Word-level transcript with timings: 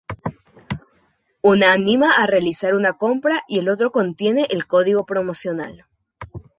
Una 1.43 1.73
anima 1.73 2.09
a 2.17 2.25
realizar 2.25 2.73
una 2.73 2.93
compra 2.93 3.43
y 3.47 3.59
el 3.59 3.69
otro 3.69 3.91
contiene 3.91 4.47
el 4.49 4.65
código 4.65 5.05
promocional. 5.05 5.85